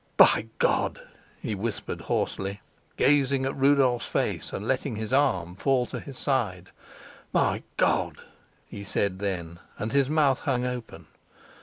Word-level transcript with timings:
"By 0.17 0.47
God!" 0.57 0.99
he 1.39 1.53
whispered 1.53 2.01
hoarsely, 2.01 2.59
gazing 2.97 3.45
at 3.45 3.55
Rudolf's 3.55 4.07
face 4.07 4.51
and 4.51 4.67
letting 4.67 4.95
his 4.95 5.13
arm 5.13 5.55
fall 5.55 5.85
to 5.85 5.99
his 5.99 6.17
side. 6.17 6.71
"My 7.31 7.61
God!" 7.77 8.17
he 8.65 8.83
said 8.83 9.19
then, 9.19 9.59
and 9.77 9.91
his 9.93 10.09
mouth 10.09 10.39
hung 10.39 10.65
open. 10.65 11.05